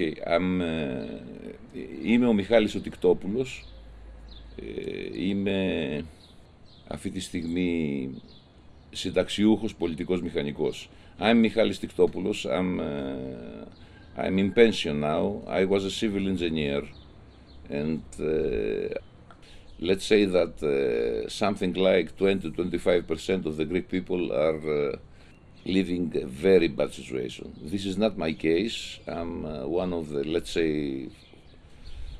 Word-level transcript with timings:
Okay, 0.00 0.16
I'm, 0.26 0.62
uh, 0.62 1.50
είμαι 2.04 2.26
ο 2.26 2.32
Μιχάλης 2.32 2.74
ο 2.74 2.80
Τικτόπουλος. 2.80 3.64
Ε, 4.56 5.24
είμαι 5.24 6.04
αυτή 6.88 7.10
τη 7.10 7.20
στιγμή 7.20 8.10
συνταξιούχος 8.90 9.74
πολιτικός 9.74 10.22
μηχανικός. 10.22 10.90
I'm 11.18 11.34
Μιχάλης 11.34 11.78
Τικτόπουλος. 11.78 12.46
I'm, 12.48 12.80
uh, 12.80 14.24
I'm 14.24 14.38
in 14.38 14.52
pension 14.52 15.00
now. 15.00 15.42
I 15.48 15.64
was 15.64 15.84
a 15.84 15.90
civil 15.90 16.28
engineer 16.28 16.82
and 17.68 18.02
uh, 18.20 18.94
let's 19.80 20.06
say 20.12 20.24
that 20.24 20.54
uh, 20.62 21.28
something 21.28 21.74
like 21.74 22.16
20-25% 22.16 23.44
of 23.44 23.56
the 23.56 23.66
Greek 23.66 23.88
people 23.88 24.32
are 24.32 24.92
uh, 24.92 24.96
living 25.64 26.12
a 26.16 26.26
very 26.26 26.68
bad 26.68 26.92
situation. 26.92 27.54
This 27.62 27.84
is 27.84 27.98
not 27.98 28.16
my 28.16 28.32
case. 28.32 28.98
I'm 29.06 29.44
uh, 29.44 29.66
one 29.66 29.92
of 29.92 30.08
the, 30.08 30.24
let's 30.24 30.50
say, 30.50 31.08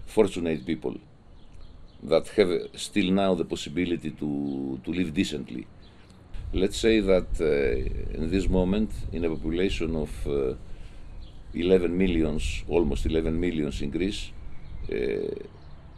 fortunate 0.07 0.67
people 0.67 0.97
that 2.03 2.29
have 2.29 2.69
still 2.75 3.11
now 3.13 3.35
the 3.35 3.45
possibility 3.45 4.11
to, 4.11 4.81
to 4.85 4.91
live 4.93 5.13
decently. 5.15 5.67
Let's 6.53 6.79
say 6.79 7.01
that 7.01 7.41
uh, 7.41 8.17
in 8.19 8.31
this 8.31 8.49
moment, 8.49 8.91
in 9.13 9.25
a 9.25 9.29
population 9.29 9.95
of 9.97 10.27
uh, 10.27 10.55
11 11.55 11.97
millions, 11.97 12.65
almost 12.69 13.07
11 13.07 13.39
millions 13.39 13.81
in 13.83 13.91
Greece, 13.91 14.33
uh, 14.91 14.95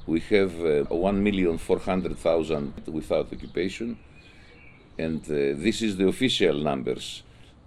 we 0.07 0.21
have 0.21 0.53
uh, 0.61 0.85
1,400,000 0.91 2.89
without 2.89 3.33
occupation, 3.33 3.99
and 4.99 5.23
uh, 5.25 5.55
this 5.57 5.81
is 5.83 5.97
the 5.97 6.07
official 6.09 6.55
numbers. 6.55 7.23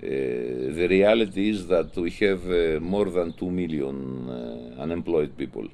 Uh, 0.06 0.72
the 0.80 0.88
reality 0.88 1.50
is 1.50 1.66
that 1.66 1.96
we 1.96 2.12
have 2.12 2.44
uh, 2.46 2.80
more 2.80 3.10
than 3.10 3.34
2 3.34 3.50
million 3.50 4.30
uh, 4.30 4.82
unemployed 4.84 5.36
people. 5.36 5.68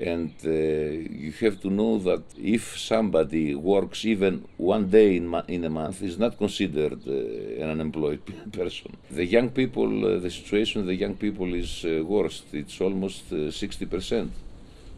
And 0.00 0.34
uh, 0.44 0.50
you 0.50 1.32
have 1.40 1.60
to 1.60 1.70
know 1.70 1.98
that 1.98 2.24
if 2.36 2.76
somebody 2.76 3.54
works 3.54 4.04
even 4.04 4.48
one 4.56 4.90
day 4.90 5.16
in, 5.16 5.32
in 5.46 5.62
a 5.64 5.70
month, 5.70 6.02
is 6.02 6.18
not 6.18 6.36
considered 6.36 7.00
uh, 7.06 7.62
an 7.62 7.70
unemployed 7.70 8.22
person. 8.52 8.96
The 9.10 9.24
young 9.24 9.50
people, 9.50 9.92
uh, 10.04 10.18
the 10.18 10.30
situation 10.30 10.80
of 10.80 10.88
the 10.88 10.96
young 10.96 11.14
people 11.14 11.54
is 11.54 11.84
worst. 11.84 12.46
It's 12.52 12.80
almost 12.80 13.30
60% 13.30 14.28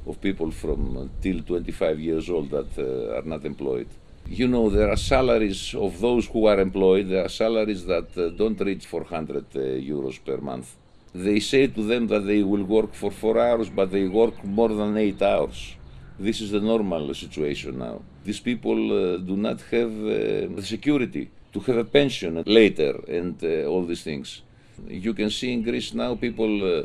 of 0.06 0.20
people 0.22 0.50
from 0.52 1.10
till 1.20 1.42
25 1.42 2.00
years 2.00 2.30
old 2.30 2.48
that 2.50 2.78
are 2.78 3.28
not 3.28 3.44
employed 3.44 3.88
you 4.28 4.46
know, 4.46 4.68
there 4.68 4.90
are 4.90 4.96
salaries 4.96 5.74
of 5.74 6.00
those 6.00 6.26
who 6.26 6.46
are 6.46 6.60
employed, 6.60 7.08
there 7.08 7.24
are 7.24 7.30
salaries 7.30 7.86
that 7.86 8.16
uh, 8.16 8.28
don't 8.28 8.60
reach 8.60 8.86
400 8.86 9.36
uh, 9.36 9.58
euros 9.58 10.22
per 10.22 10.36
month. 10.36 10.76
They 11.14 11.40
say 11.40 11.66
to 11.68 11.82
them 11.82 12.06
that 12.08 12.26
they 12.26 12.42
will 12.42 12.64
work 12.64 12.92
for 12.92 13.10
four 13.10 13.38
hours, 13.38 13.70
but 13.70 13.90
they 13.90 14.06
work 14.06 14.44
more 14.44 14.68
than 14.68 14.96
eight 14.98 15.22
hours. 15.22 15.74
This 16.18 16.40
is 16.42 16.50
the 16.50 16.60
normal 16.60 17.14
situation 17.14 17.78
now. 17.78 18.02
These 18.24 18.40
people 18.40 19.14
uh, 19.14 19.16
do 19.16 19.36
not 19.36 19.60
have 19.70 19.90
uh, 19.90 20.54
the 20.56 20.62
security 20.62 21.30
to 21.54 21.60
have 21.60 21.78
a 21.78 21.84
pension 21.84 22.42
later 22.44 23.00
and 23.08 23.42
uh, 23.42 23.64
all 23.64 23.86
these 23.86 24.02
things. 24.02 24.42
You 24.86 25.14
can 25.14 25.30
see 25.30 25.52
in 25.52 25.62
Greece 25.62 25.94
now 25.94 26.14
people 26.16 26.80
uh, 26.80 26.82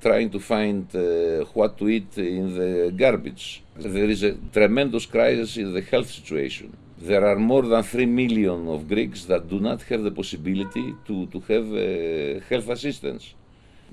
trying 0.00 0.30
to 0.30 0.38
find 0.38 0.94
uh, 0.94 1.44
what 1.54 1.78
to 1.78 1.88
eat 1.88 2.18
in 2.18 2.54
the 2.54 2.92
garbage. 2.94 3.62
There 3.76 4.10
is 4.10 4.22
a 4.22 4.32
tremendous 4.52 5.06
crisis 5.06 5.56
in 5.56 5.72
the 5.72 5.80
health 5.80 6.10
situation. 6.10 6.76
There 6.98 7.26
are 7.26 7.36
more 7.36 7.62
than 7.62 7.82
3 7.82 8.06
million 8.06 8.68
of 8.68 8.86
Greeks 8.86 9.24
that 9.24 9.48
do 9.48 9.60
not 9.60 9.82
have 9.82 10.02
the 10.02 10.10
possibility 10.10 10.94
to, 11.06 11.26
to 11.26 11.40
have 11.40 11.72
uh, 11.72 12.44
health 12.48 12.68
assistance. 12.68 13.34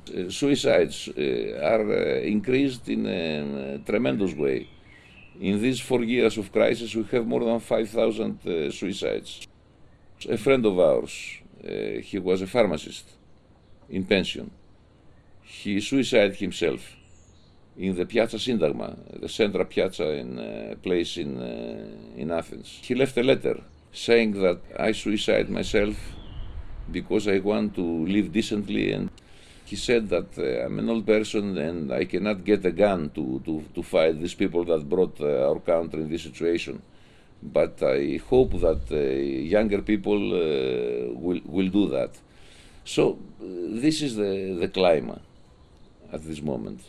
Uh, 0.08 0.30
suicides 0.30 1.10
uh, 1.10 1.60
are 1.64 1.92
uh, 1.92 2.20
increased 2.22 2.90
in 2.90 3.06
a, 3.06 3.80
tremendous 3.86 4.34
way. 4.34 4.68
In 5.40 5.62
these 5.62 5.80
four 5.80 6.04
years 6.04 6.38
of 6.38 6.52
crisis, 6.52 6.94
we 6.94 7.04
have 7.12 7.26
more 7.26 7.44
than 7.44 7.60
5,000 7.60 8.72
suicides. 8.72 9.48
A 10.30 10.38
friend 10.38 10.64
of 10.66 10.78
ours, 10.78 11.40
he 12.04 12.20
was 12.20 12.42
a 12.42 12.48
pharmacist 12.48 13.06
in 13.90 14.04
pension 14.04 14.52
he 15.44 15.80
suicided 15.80 16.36
himself 16.36 16.96
in 17.78 17.96
the 17.96 18.06
Piazza 18.06 18.38
Syntagma, 18.38 18.96
the 19.20 19.30
central 19.30 19.66
piazza 19.66 20.10
in 20.12 20.40
uh, 20.40 20.76
place 20.82 21.18
in, 21.18 21.42
uh, 21.42 22.20
in 22.20 22.32
Athens. 22.32 22.80
He 22.84 22.96
left 22.96 23.18
a 23.18 23.24
letter 23.24 23.62
saying 23.94 24.34
that 24.42 24.60
I 24.78 24.92
suicide 24.92 25.50
myself 25.50 25.96
because 26.92 27.28
I 27.28 27.40
want 27.40 27.76
to 27.76 28.06
live 28.06 28.32
decently 28.32 28.92
and 28.92 29.10
he 29.66 29.76
said 29.76 30.10
that 30.10 30.38
uh, 30.38 30.66
I'm 30.66 30.80
an 30.80 30.90
old 30.90 31.06
person 31.06 31.58
and 31.58 31.94
I 31.94 32.06
cannot 32.06 32.44
get 32.44 32.66
a 32.66 32.72
gun 32.72 33.10
to, 33.12 33.42
to, 33.46 33.64
to 33.74 33.84
fight 33.84 34.20
these 34.20 34.34
people 34.34 34.66
that 34.66 34.88
brought 34.88 35.20
uh, 35.22 35.50
our 35.50 35.60
country 35.60 36.02
in 36.02 36.10
this 36.10 36.24
situation. 36.24 36.82
But 37.42 37.82
I 37.82 38.20
hope 38.30 38.52
that 38.60 38.82
uh, 38.92 38.96
younger 38.98 39.82
people 39.82 40.34
uh, 40.34 41.14
will, 41.14 41.40
will 41.46 41.70
do 41.70 41.90
that. 41.90 42.12
So 42.84 43.18
this 43.40 44.02
is 44.02 44.16
the, 44.18 44.58
the 44.60 44.68
climate 44.68 45.22
at 46.12 46.24
this 46.24 46.42
moment. 46.42 46.82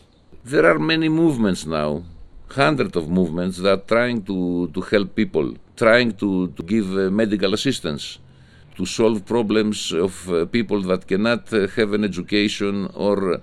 There 0.45 0.67
are 0.67 0.79
many 0.79 1.09
movements 1.09 1.67
now, 1.67 2.03
hundreds 2.49 2.97
of 2.97 3.09
movements 3.09 3.59
that 3.59 3.73
are 3.73 3.87
trying 3.87 4.23
to, 4.25 4.69
to 4.75 4.81
help 4.81 5.15
people, 5.15 5.55
trying 5.77 6.13
to, 6.17 6.49
to 6.49 6.63
give 6.63 6.91
uh, 6.99 7.11
medical 7.11 7.55
assistance, 7.55 8.19
to 8.77 8.85
solve 8.85 9.25
problems 9.25 9.93
of 9.93 10.29
uh, 10.31 10.47
people 10.47 10.81
that 10.83 11.07
cannot 11.07 11.53
uh, 11.53 11.69
have 11.69 11.93
an 11.93 12.05
education 12.05 12.91
or 12.95 13.35
uh, 13.35 13.39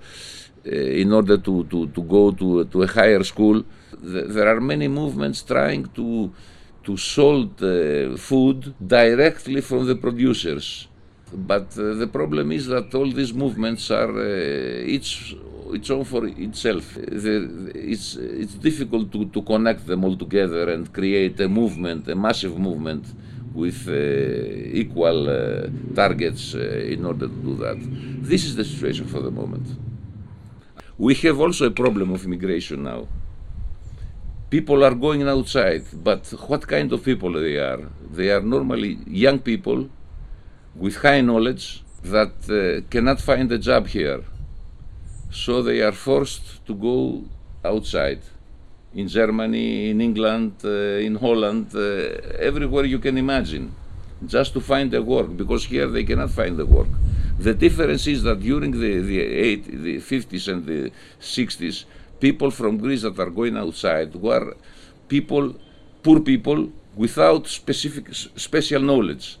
in 1.02 1.12
order 1.12 1.38
to, 1.38 1.64
to, 1.64 1.86
to 1.88 2.02
go 2.02 2.30
to, 2.32 2.64
to 2.66 2.82
a 2.82 2.86
higher 2.86 3.22
school. 3.24 3.64
There 4.02 4.48
are 4.48 4.60
many 4.60 4.88
movements 4.88 5.42
trying 5.42 5.86
to, 5.94 6.32
to 6.84 6.96
sold 6.96 7.62
uh, 7.62 8.16
food 8.16 8.74
directly 8.86 9.62
from 9.62 9.86
the 9.86 9.94
producers. 9.94 10.86
But 11.32 11.78
uh, 11.78 11.94
the 11.94 12.08
problem 12.08 12.52
is 12.52 12.66
that 12.66 12.94
all 12.94 13.10
these 13.10 13.32
movements 13.32 13.90
are 13.90 14.12
each 14.84 15.34
its 15.74 15.90
own 15.90 16.04
for 16.04 16.26
itself. 16.26 16.96
It's, 16.96 18.16
it's 18.16 18.54
difficult 18.54 19.12
to, 19.12 19.26
to 19.26 19.42
connect 19.42 19.86
them 19.86 20.04
all 20.04 20.16
together 20.16 20.70
and 20.70 20.92
create 20.92 21.40
a 21.40 21.48
movement, 21.48 22.08
a 22.08 22.14
massive 22.14 22.58
movement 22.58 23.06
with 23.54 23.88
uh, 23.88 23.92
equal 23.92 25.28
uh, 25.28 25.68
targets 25.94 26.54
uh, 26.54 26.58
in 26.58 27.04
order 27.04 27.26
to 27.26 27.34
do 27.34 27.56
that. 27.56 27.76
This 28.22 28.44
is 28.44 28.56
the 28.56 28.64
situation 28.64 29.06
for 29.06 29.20
the 29.20 29.30
moment. 29.30 29.66
We 30.98 31.14
have 31.14 31.40
also 31.40 31.66
a 31.66 31.70
problem 31.70 32.12
of 32.12 32.24
immigration 32.24 32.84
now. 32.84 33.08
People 34.50 34.84
are 34.84 34.94
going 34.94 35.22
outside, 35.28 35.84
but 35.94 36.26
what 36.48 36.66
kind 36.66 36.92
of 36.92 37.04
people 37.04 37.32
they 37.32 37.56
are? 37.56 37.80
They 38.12 38.30
are 38.30 38.40
normally 38.40 38.98
young 39.06 39.38
people 39.38 39.88
with 40.74 40.96
high 40.96 41.20
knowledge 41.20 41.82
that 42.02 42.34
uh, 42.48 42.88
cannot 42.90 43.20
find 43.20 43.50
a 43.52 43.58
job 43.58 43.86
here 43.86 44.22
so 45.30 45.62
they 45.62 45.80
are 45.80 45.92
forced 45.92 46.64
to 46.66 46.74
go 46.74 47.24
outside 47.64 48.20
in 48.94 49.06
Germany, 49.08 49.90
in 49.90 50.00
England, 50.00 50.54
uh, 50.64 50.68
in 50.68 51.14
Holland, 51.14 51.68
uh, 51.74 51.80
everywhere 52.38 52.84
you 52.84 52.98
can 52.98 53.16
imagine, 53.16 53.72
just 54.26 54.52
to 54.52 54.60
find 54.60 54.92
a 54.94 55.02
work, 55.02 55.36
because 55.36 55.64
here 55.64 55.86
they 55.86 56.04
cannot 56.04 56.30
find 56.30 56.56
the 56.56 56.66
work. 56.66 56.88
The 57.38 57.54
difference 57.54 58.06
is 58.06 58.22
that 58.24 58.40
during 58.40 58.72
the, 58.72 59.00
the, 59.00 59.20
eight, 59.20 59.64
the 59.64 59.96
50s 59.96 60.52
and 60.52 60.66
the 60.66 60.92
60s, 61.20 61.84
people 62.18 62.50
from 62.50 62.78
Greece 62.78 63.02
that 63.02 63.18
are 63.18 63.30
going 63.30 63.56
outside 63.56 64.14
were 64.14 64.56
people, 65.08 65.54
poor 66.02 66.20
people, 66.20 66.70
without 66.96 67.46
specific 67.46 68.12
special 68.12 68.82
knowledge. 68.82 69.38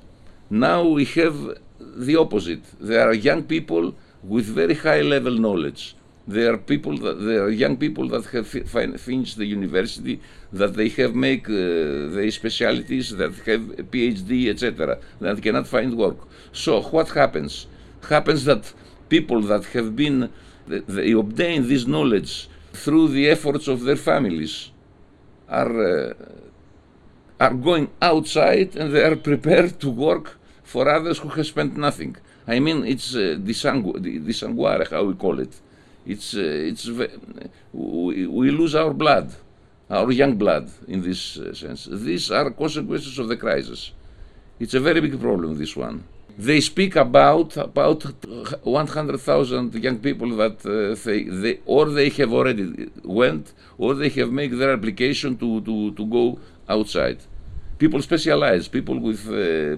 Now 0.48 0.84
we 0.84 1.04
have 1.04 1.58
the 1.78 2.16
opposite. 2.16 2.62
There 2.80 3.06
are 3.06 3.12
young 3.12 3.42
people 3.42 3.94
with 4.22 4.46
very 4.46 4.74
high 4.74 5.02
level 5.02 5.32
knowledge. 5.32 5.96
There 6.26 6.52
are 6.52 6.58
people 6.58 6.96
that 6.98 7.14
there 7.14 7.42
are 7.44 7.50
young 7.50 7.76
people 7.76 8.06
that 8.08 8.26
have 8.26 8.46
finished 9.00 9.36
the 9.36 9.46
university, 9.46 10.20
that 10.52 10.74
they 10.74 10.88
have 10.90 11.14
make 11.14 11.48
uh, 11.48 11.52
their 12.14 12.30
specialities, 12.30 13.10
that 13.16 13.34
have 13.46 13.70
a 13.70 13.82
PhD, 13.82 14.48
etc., 14.48 14.98
that 15.20 15.42
cannot 15.42 15.66
find 15.66 15.96
work. 15.96 16.18
So 16.52 16.82
what 16.82 17.08
happens? 17.10 17.66
Happens 18.08 18.44
that 18.44 18.72
people 19.08 19.40
that 19.42 19.64
have 19.66 19.96
been 19.96 20.30
they 20.66 21.12
obtain 21.12 21.68
this 21.68 21.86
knowledge 21.86 22.48
through 22.72 23.08
the 23.08 23.28
efforts 23.28 23.66
of 23.66 23.82
their 23.82 23.96
families 23.96 24.70
are 25.48 26.10
uh, 26.10 26.14
are 27.40 27.54
going 27.54 27.88
outside 28.00 28.76
and 28.76 28.94
they 28.94 29.02
are 29.02 29.16
prepared 29.16 29.80
to 29.80 29.90
work 29.90 30.38
for 30.72 30.88
others 30.88 31.18
who 31.18 31.28
have 31.36 31.46
spent 31.54 31.76
nothing. 31.76 32.14
I 32.46 32.60
mean, 32.60 32.78
it's 32.86 33.08
uh, 33.16 33.36
disanguare, 33.48 34.88
how 34.94 35.02
we 35.10 35.14
call 35.14 35.40
it. 35.40 35.52
It's, 36.06 36.34
uh, 36.34 36.70
it's 36.70 36.86
we, 37.72 38.26
we, 38.38 38.50
lose 38.60 38.74
our 38.76 38.94
blood, 38.94 39.34
our 39.90 40.10
young 40.12 40.36
blood 40.36 40.70
in 40.86 41.02
this 41.02 41.38
uh, 41.38 41.52
sense. 41.54 41.88
These 41.90 42.30
are 42.30 42.50
consequences 42.50 43.18
of 43.18 43.26
the 43.28 43.36
crisis. 43.36 43.90
It's 44.60 44.74
a 44.74 44.80
very 44.80 45.00
big 45.00 45.20
problem, 45.20 45.58
this 45.58 45.74
one. 45.76 46.04
They 46.38 46.60
speak 46.60 46.94
about 46.94 47.56
about 47.56 48.00
100,000 48.62 49.74
young 49.74 49.98
people 49.98 50.30
that 50.36 50.56
uh, 50.64 50.94
they, 51.04 51.24
they 51.24 51.58
or 51.66 51.86
they 51.90 52.10
have 52.10 52.32
already 52.32 52.90
went 53.04 53.52
or 53.76 53.94
they 53.94 54.08
have 54.20 54.30
made 54.30 54.52
their 54.52 54.72
application 54.72 55.36
to, 55.38 55.60
to, 55.62 55.90
to 55.98 56.06
go 56.06 56.38
outside. 56.68 57.18
People 57.82 58.02
specialize, 58.02 58.68
people 58.68 58.98
with 59.08 59.22
uh, 59.26 59.32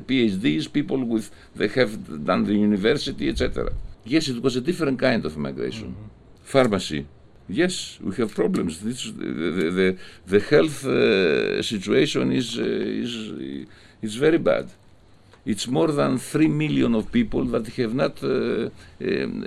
PhDs, 0.08 0.64
people 0.78 1.00
with 1.12 1.24
they 1.54 1.68
have 1.80 1.92
done 2.30 2.42
the 2.50 2.56
university, 2.68 3.28
etc. 3.32 3.70
Yes, 4.04 4.24
it 4.28 4.42
was 4.42 4.54
a 4.56 4.60
different 4.60 4.98
kind 4.98 5.24
of 5.24 5.32
migration. 5.36 5.88
Mm-hmm. 5.90 6.44
Pharmacy. 6.54 7.06
Yes, 7.48 7.98
we 8.06 8.12
have 8.16 8.34
problems. 8.34 8.72
This, 8.80 9.04
the, 9.04 9.70
the, 9.78 9.88
the 10.34 10.40
health 10.52 10.84
uh, 10.84 11.62
situation 11.62 12.32
is, 12.32 12.58
uh, 12.58 12.62
is, 13.04 13.12
is 14.06 14.14
very 14.16 14.38
bad. 14.38 14.66
It's 15.44 15.66
more 15.68 15.92
than 15.92 16.18
3 16.18 16.48
million 16.48 16.94
of 16.94 17.10
people 17.12 17.44
that 17.46 17.66
have 17.68 17.94
not 17.94 18.22
uh, 18.22 18.70
um, 19.00 19.44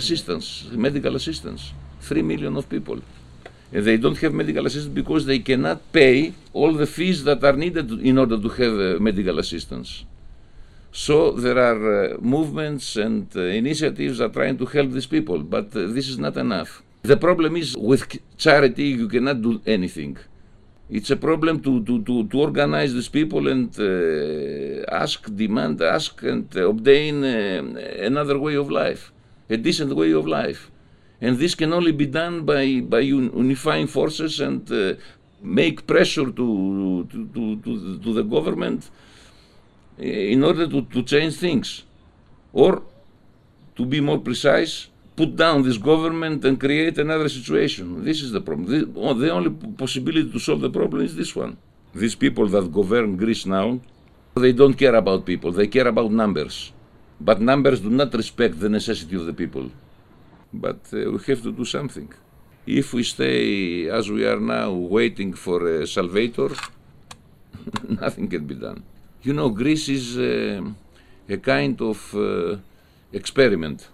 assistance, 0.00 0.66
medical 0.72 1.16
assistance. 1.16 1.72
3 2.00 2.22
million 2.22 2.56
of 2.56 2.68
people. 2.68 2.98
They 3.74 3.96
don't 3.96 4.16
have 4.18 4.32
medical 4.32 4.64
assistance 4.66 4.94
because 4.94 5.26
they 5.26 5.40
cannot 5.40 5.80
pay 5.92 6.32
all 6.52 6.72
the 6.72 6.86
fees 6.86 7.24
that 7.24 7.42
are 7.42 7.54
needed 7.54 7.90
in 7.90 8.18
order 8.18 8.38
to 8.38 8.48
have 8.48 8.72
uh, 8.72 9.00
medical 9.00 9.40
assistance. 9.40 10.04
So 10.92 11.32
there 11.32 11.58
are 11.58 12.14
uh, 12.14 12.18
movements 12.20 12.94
and 12.94 13.26
uh, 13.34 13.40
initiatives 13.40 14.20
are 14.20 14.28
trying 14.28 14.56
to 14.58 14.66
help 14.66 14.92
these 14.92 15.06
people, 15.06 15.40
but 15.40 15.74
uh, 15.74 15.88
this 15.88 16.08
is 16.08 16.20
not 16.20 16.36
enough. 16.36 16.84
The 17.02 17.16
problem 17.16 17.56
is 17.56 17.76
with 17.76 18.16
charity 18.38 18.84
you 19.00 19.08
cannot 19.08 19.42
do 19.42 19.60
anything. 19.66 20.18
It's 20.88 21.10
a 21.10 21.16
problem 21.16 21.60
to, 21.62 21.82
to, 21.82 22.00
to, 22.04 22.28
to 22.28 22.40
organize 22.40 22.94
these 22.94 23.08
people 23.08 23.48
and 23.48 23.74
uh, 23.76 24.84
ask, 24.88 25.34
demand, 25.34 25.82
ask, 25.82 26.22
and 26.22 26.54
obtain 26.56 27.24
uh, 27.24 28.06
another 28.06 28.38
way 28.38 28.54
of 28.54 28.70
life, 28.70 29.10
a 29.50 29.56
decent 29.56 29.92
way 29.96 30.12
of 30.12 30.28
life. 30.28 30.70
And 31.20 31.38
this 31.38 31.54
can 31.54 31.72
only 31.72 31.92
be 31.92 32.06
done 32.06 32.44
by, 32.44 32.80
by 32.80 33.00
unifying 33.00 33.86
forces 33.86 34.40
and 34.40 34.70
uh, 34.70 34.94
make 35.40 35.86
pressure 35.86 36.30
to, 36.30 37.08
to, 37.10 37.56
to, 37.62 37.98
to, 37.98 38.12
the 38.12 38.22
government 38.22 38.90
uh, 39.98 40.02
in 40.02 40.42
order 40.42 40.66
to, 40.66 40.82
to 40.82 41.02
change 41.02 41.36
things. 41.36 41.84
Or, 42.52 42.82
to 43.76 43.84
be 43.84 44.00
more 44.00 44.18
precise, 44.18 44.88
put 45.16 45.36
down 45.36 45.62
this 45.62 45.78
government 45.78 46.44
and 46.44 46.58
create 46.58 46.98
another 46.98 47.28
situation. 47.28 48.04
This 48.04 48.22
is 48.22 48.32
the 48.32 48.40
problem. 48.40 48.66
The, 48.66 49.14
the 49.14 49.30
only 49.30 49.50
possibility 49.50 50.30
to 50.30 50.38
solve 50.38 50.60
the 50.60 50.70
problem 50.70 51.02
is 51.02 51.16
this 51.16 51.34
one. 51.34 51.56
These 51.94 52.16
people 52.16 52.46
that 52.48 52.72
govern 52.72 53.16
Greece 53.16 53.46
now, 53.46 53.80
they 54.34 54.52
don't 54.52 54.74
care 54.74 54.94
about 54.94 55.24
people, 55.24 55.52
they 55.52 55.68
care 55.68 55.86
about 55.86 56.10
numbers. 56.10 56.72
But 57.20 57.40
numbers 57.40 57.80
do 57.80 57.90
not 57.90 58.12
respect 58.14 58.58
the 58.58 58.68
necessity 58.68 59.14
of 59.14 59.26
the 59.26 59.32
people. 59.32 59.70
But 60.54 60.80
uh, 60.92 61.10
we 61.12 61.18
have 61.28 61.42
to 61.42 61.52
do 61.52 61.64
something. 61.64 62.10
If 62.66 62.94
we 62.94 63.02
stay 63.02 63.88
as 63.88 64.10
we 64.10 64.26
are 64.26 64.40
now, 64.40 64.70
waiting 64.72 65.34
for 65.34 65.58
a 65.66 65.86
salvator, 65.86 66.50
nothing 67.88 68.28
can 68.28 68.46
be 68.46 68.54
done. 68.54 68.82
You 69.22 69.32
know, 69.32 69.48
Greece 69.50 69.88
is 69.88 70.06
uh, 70.18 70.62
a 71.28 71.36
kind 71.38 71.80
of 71.80 72.14
uh, 72.14 72.56
experiment 73.12 73.88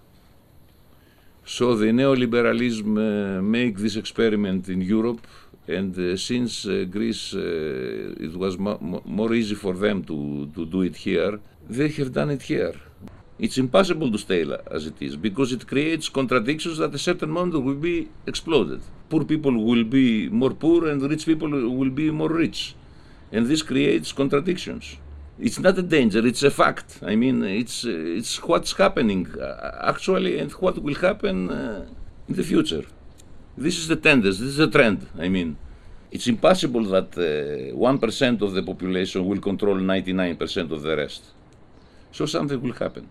so 1.45 1.75
the 1.75 1.87
neoliberalism 1.87 2.89
uh, 2.97 3.41
make 3.41 3.77
this 3.77 3.95
experiment 3.95 4.69
in 4.69 4.79
Europe, 4.81 5.25
and 5.67 5.97
uh, 5.97 6.15
since 6.15 6.65
uh, 6.65 6.85
Greece, 6.89 7.33
uh, 7.33 8.25
it 8.25 8.35
was 8.37 8.57
mo 8.57 8.77
more 9.05 9.33
easy 9.33 9.55
for 9.55 9.73
them 9.73 10.03
to, 10.03 10.49
to 10.55 10.65
do 10.65 10.81
it 10.83 10.95
here, 10.95 11.39
they 11.67 11.89
have 11.89 12.13
done 12.13 12.29
it 12.29 12.43
here. 12.43 12.75
It's 13.41 13.57
impossible 13.57 14.11
to 14.11 14.19
stay 14.19 14.41
as 14.69 14.85
it 14.85 15.01
is 15.01 15.15
because 15.15 15.51
it 15.51 15.67
creates 15.67 16.07
contradictions 16.09 16.77
that 16.77 16.89
at 16.89 16.95
a 16.95 16.99
certain 16.99 17.31
moment 17.31 17.65
will 17.65 17.81
be 17.91 18.07
exploded. 18.27 18.81
Poor 19.09 19.23
people 19.23 19.53
will 19.69 19.83
be 19.83 20.29
more 20.29 20.51
poor 20.51 20.87
and 20.87 21.01
rich 21.01 21.25
people 21.25 21.49
will 21.49 21.89
be 21.89 22.11
more 22.11 22.29
rich. 22.29 22.75
And 23.31 23.47
this 23.47 23.63
creates 23.63 24.11
contradictions. 24.11 24.97
It's 25.39 25.57
not 25.57 25.75
a 25.79 25.81
danger 25.81 26.21
it's 26.31 26.43
a 26.43 26.51
fact. 26.51 26.99
I 27.11 27.15
mean 27.15 27.37
it's 27.43 27.77
it's 28.19 28.33
what's 28.49 28.73
happening 28.83 29.23
uh, 29.39 29.91
actually 29.91 30.33
and 30.37 30.51
what 30.63 30.75
will 30.85 30.99
happen 31.09 31.37
uh, 31.49 31.85
in 32.29 32.35
the 32.35 32.43
future. 32.43 32.85
This 33.57 33.75
is 33.81 33.87
the 33.87 33.99
tendency 34.09 34.39
this 34.43 34.53
is 34.57 34.59
a 34.59 34.71
trend 34.75 34.99
i 35.25 35.29
mean. 35.37 35.49
It's 36.15 36.27
impossible 36.35 36.85
that 36.95 37.09
uh, 37.17 37.73
1% 37.73 38.41
of 38.45 38.49
the 38.53 38.61
population 38.71 39.25
will 39.25 39.41
control 39.49 39.77
99% 39.77 40.71
of 40.75 40.81
the 40.83 40.93
rest. 41.03 41.23
So 42.11 42.25
something 42.25 42.61
will 42.61 42.73
happen 42.73 43.05